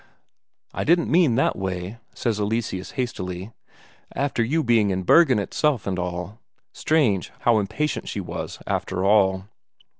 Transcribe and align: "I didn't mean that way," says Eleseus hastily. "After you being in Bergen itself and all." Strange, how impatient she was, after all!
"I 0.73 0.83
didn't 0.83 1.11
mean 1.11 1.35
that 1.35 1.55
way," 1.55 1.99
says 2.15 2.39
Eleseus 2.39 2.93
hastily. 2.93 3.51
"After 4.15 4.43
you 4.43 4.63
being 4.63 4.89
in 4.89 5.03
Bergen 5.03 5.37
itself 5.37 5.85
and 5.85 5.99
all." 5.99 6.39
Strange, 6.73 7.31
how 7.41 7.59
impatient 7.59 8.09
she 8.09 8.19
was, 8.19 8.57
after 8.65 9.05
all! 9.05 9.45